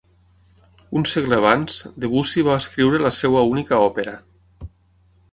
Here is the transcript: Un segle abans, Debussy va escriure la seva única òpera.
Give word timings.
Un 0.99 1.03
segle 1.09 1.37
abans, 1.41 1.75
Debussy 2.05 2.43
va 2.47 2.55
escriure 2.61 3.01
la 3.07 3.11
seva 3.17 3.43
única 3.51 3.83
òpera. 3.91 4.15